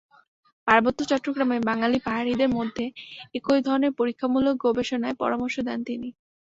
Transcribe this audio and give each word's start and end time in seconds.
পার্বত্য 0.67 0.99
চট্টগ্রামে 1.09 1.57
বাঙালি-পাহাড়িদের 1.61 2.49
মধ্যে 2.51 2.85
একই 3.37 3.59
ধরনের 3.67 3.91
পরীক্ষামূলক 3.99 4.55
গবেষণার 4.65 5.19
পরামর্শ 5.21 5.55
দেন 5.67 5.79
তিনি। 5.83 6.09